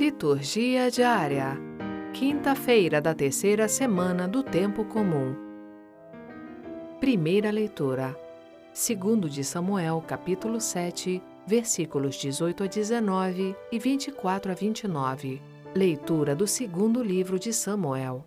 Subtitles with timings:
[0.00, 1.58] Liturgia diária.
[2.14, 5.36] Quinta-feira da terceira semana do tempo comum.
[6.98, 8.18] Primeira leitura.
[8.72, 15.42] Segundo de Samuel, capítulo 7, versículos 18 a 19 e 24 a 29.
[15.74, 18.24] Leitura do segundo livro de Samuel.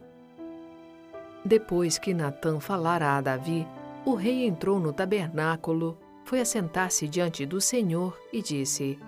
[1.44, 3.68] Depois que Natã falara a Davi,
[4.06, 9.00] o rei entrou no tabernáculo, foi assentar-se diante do Senhor e disse: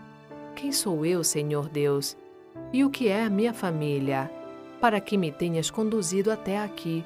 [0.55, 2.17] Quem sou eu, Senhor Deus?
[2.73, 4.29] E o que é a minha família?
[4.81, 7.03] Para que me tenhas conduzido até aqui.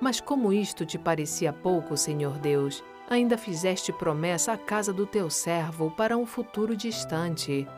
[0.00, 5.28] Mas como isto te parecia pouco, Senhor Deus, ainda fizeste promessa à casa do teu
[5.28, 7.68] servo para um futuro distante.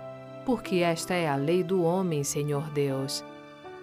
[0.46, 3.24] Porque esta é a lei do homem, Senhor Deus.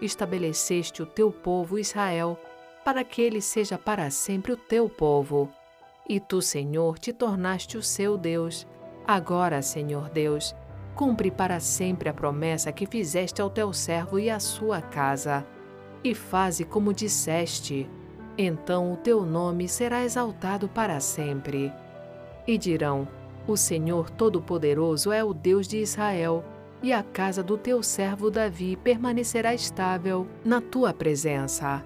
[0.02, 2.40] Estabeleceste o teu povo Israel,
[2.84, 5.50] para que ele seja para sempre o teu povo.
[6.08, 8.66] E tu, Senhor, te tornaste o seu Deus.
[9.06, 10.56] Agora, Senhor Deus,
[10.96, 15.46] Cumpre para sempre a promessa que fizeste ao teu servo e à sua casa,
[16.04, 17.90] e faze como disseste.
[18.38, 21.72] Então o teu nome será exaltado para sempre.
[22.46, 23.08] E dirão:
[23.48, 26.44] O Senhor Todo-Poderoso é o Deus de Israel,
[26.84, 31.84] e a casa do teu servo Davi permanecerá estável na tua presença.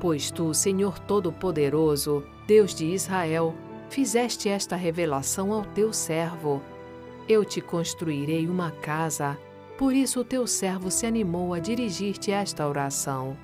[0.00, 3.54] Pois tu, Senhor Todo-Poderoso, Deus de Israel,
[3.88, 6.60] fizeste esta revelação ao teu servo
[7.28, 9.38] eu te construirei uma casa.
[9.78, 13.36] Por isso o teu servo se animou a dirigir-te esta oração.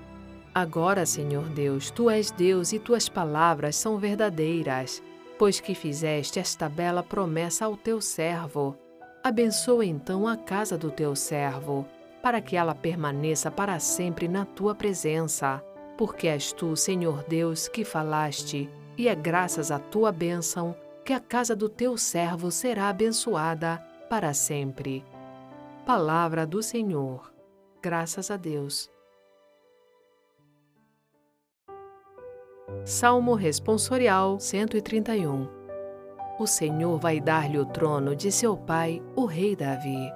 [0.54, 5.02] Agora, Senhor Deus, tu és Deus e tuas palavras são verdadeiras,
[5.38, 8.76] pois que fizeste esta bela promessa ao teu servo.
[9.22, 11.86] Abençoa então a casa do teu servo,
[12.22, 15.62] para que ela permaneça para sempre na tua presença,
[15.96, 20.74] porque és tu, Senhor Deus, que falaste, e é graças à tua bênção
[21.08, 23.78] que a casa do teu servo será abençoada
[24.10, 25.02] para sempre.
[25.86, 27.32] Palavra do Senhor.
[27.80, 28.90] Graças a Deus.
[32.84, 35.48] Salmo Responsorial 131
[36.38, 40.12] O Senhor vai dar-lhe o trono de seu pai, o rei Davi.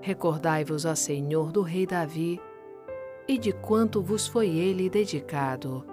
[0.00, 2.40] Recordai-vos, ó Senhor, do rei Davi,
[3.26, 5.84] e de quanto vos foi ele dedicado,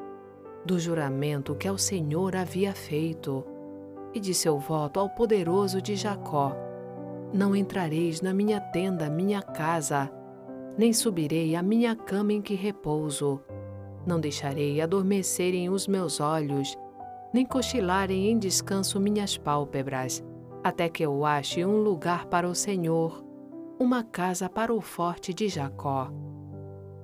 [0.63, 3.44] do juramento que ao Senhor havia feito
[4.13, 6.55] e de seu voto ao poderoso de Jacó:
[7.33, 10.11] Não entrareis na minha tenda, minha casa,
[10.77, 13.41] nem subirei à minha cama em que repouso.
[14.05, 16.77] Não deixarei adormecerem os meus olhos,
[17.33, 20.23] nem cochilarem em descanso minhas pálpebras,
[20.63, 23.23] até que eu ache um lugar para o Senhor,
[23.79, 26.11] uma casa para o forte de Jacó.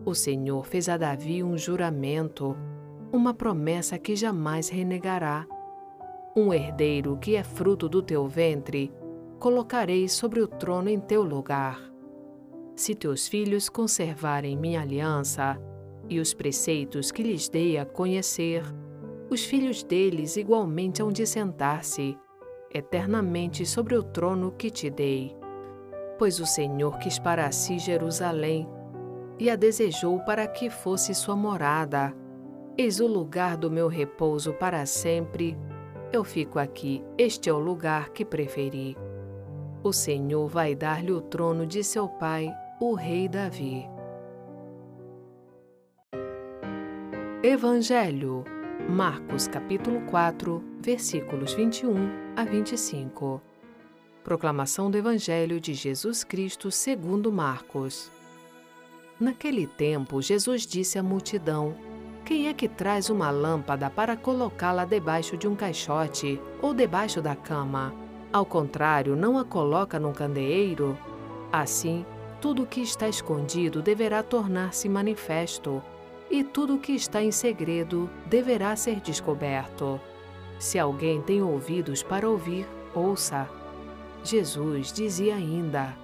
[0.05, 2.55] O Senhor fez a Davi um juramento,
[3.11, 5.45] uma promessa que jamais renegará
[6.37, 8.93] um herdeiro que é fruto do teu ventre,
[9.39, 11.81] colocarei sobre o trono em teu lugar.
[12.75, 15.59] Se teus filhos conservarem minha aliança
[16.07, 18.63] e os preceitos que lhes dei a conhecer,
[19.31, 22.15] os filhos deles igualmente hão de sentar-se
[22.71, 25.35] eternamente sobre o trono que te dei.
[26.19, 28.69] Pois o Senhor quis para si Jerusalém
[29.39, 32.15] e a desejou para que fosse sua morada.
[32.77, 35.57] Eis o lugar do meu repouso para sempre
[36.11, 38.97] eu fico aqui, este é o lugar que preferi.
[39.83, 43.85] O Senhor vai dar-lhe o trono de seu pai, o rei Davi.
[47.43, 48.43] Evangelho,
[48.89, 51.95] Marcos capítulo 4, versículos 21
[52.35, 53.41] a 25.
[54.23, 58.11] Proclamação do Evangelho de Jesus Cristo segundo Marcos.
[59.19, 61.75] Naquele tempo, Jesus disse à multidão:
[62.27, 67.37] quem é que traz uma lâmpada para colocá-la debaixo de um caixote ou debaixo da
[67.37, 67.93] cama?
[68.33, 70.97] Ao contrário, não a coloca num candeeiro?
[71.53, 72.05] Assim,
[72.41, 75.81] tudo o que está escondido deverá tornar-se manifesto,
[76.29, 79.97] e tudo o que está em segredo deverá ser descoberto.
[80.59, 83.47] Se alguém tem ouvidos para ouvir, ouça.
[84.21, 85.95] Jesus dizia ainda: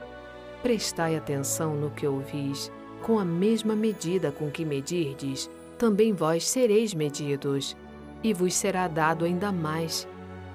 [0.62, 2.72] Prestai atenção no que ouvis,
[3.02, 5.52] com a mesma medida com que medirdes,
[5.84, 7.76] também vós sereis medidos,
[8.24, 10.08] e vos será dado ainda mais.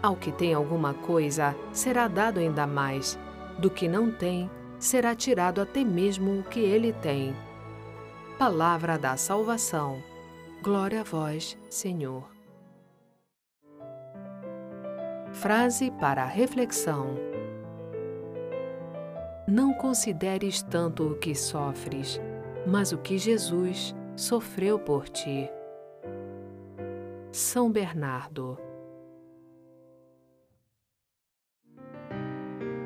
[0.03, 3.19] Ao que tem alguma coisa, será dado ainda mais.
[3.59, 7.37] Do que não tem, será tirado até mesmo o que ele tem.
[8.39, 10.03] Palavra da salvação.
[10.63, 12.25] Glória a vós, Senhor.
[15.35, 17.17] Frase para reflexão.
[19.47, 22.19] Não consideres tanto o que sofres,
[22.67, 25.49] mas o que Jesus sofreu por ti.
[27.31, 28.59] São Bernardo.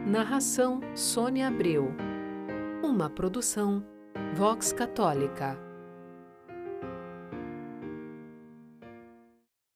[0.06, 1.92] Narração Sônia Abreu.
[2.80, 3.84] Uma produção
[4.36, 5.65] Vox Católica.